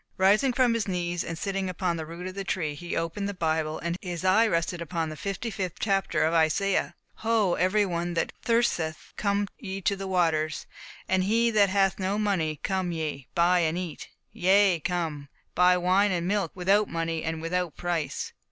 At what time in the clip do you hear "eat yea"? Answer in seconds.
13.77-14.79